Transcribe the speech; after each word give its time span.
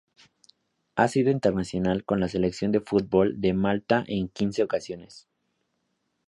Ha 0.95 1.07
sido 1.07 1.29
internacional 1.29 2.03
con 2.03 2.19
la 2.19 2.27
Selección 2.27 2.71
de 2.71 2.79
fútbol 2.79 3.39
de 3.39 3.53
Malta 3.53 4.03
en 4.07 4.29
quince 4.29 4.63
ocasiones. 4.63 5.27